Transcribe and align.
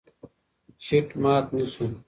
شیټ 0.85 1.07
مات 1.21 1.45
نه 1.55 1.65
شو. 1.73 1.85